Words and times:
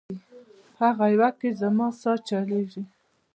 هغه 0.79 1.05
یوه 1.13 1.29
کي 1.39 1.49
زما 1.61 1.87
سا 2.01 2.11
چلیږي 2.27 2.83